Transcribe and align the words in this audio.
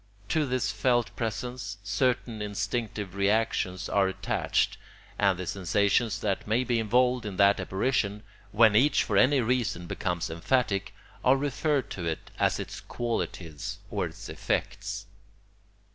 To 0.29 0.47
this 0.47 0.71
felt 0.71 1.15
presence, 1.15 1.77
certain 1.83 2.41
instinctive 2.41 3.13
reactions 3.13 3.87
are 3.87 4.07
attached, 4.07 4.79
and 5.19 5.37
the 5.37 5.45
sensations 5.45 6.17
that 6.21 6.47
may 6.47 6.63
be 6.63 6.79
involved 6.79 7.23
in 7.23 7.37
that 7.37 7.59
apparition, 7.59 8.23
when 8.51 8.75
each 8.75 9.03
for 9.03 9.15
any 9.15 9.41
reason 9.41 9.85
becomes 9.85 10.31
emphatic, 10.31 10.95
are 11.23 11.37
referred 11.37 11.91
to 11.91 12.05
it 12.07 12.31
as 12.39 12.59
its 12.59 12.81
qualities 12.81 13.77
or 13.91 14.07
its 14.07 14.27
effects. 14.27 15.05